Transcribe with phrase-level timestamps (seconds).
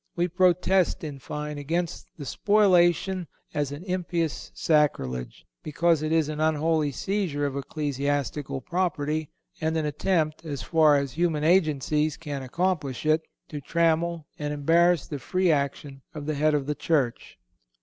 [0.15, 6.39] We protest, in fine, against the spoliation as an impious sacrilege, because it is an
[6.39, 9.29] unholy seizure of ecclesiastical property,
[9.61, 15.05] and an attempt, as far as human agencies can accomplish it, to trammel and embarrass
[15.05, 17.37] the free action of the Head of the Church.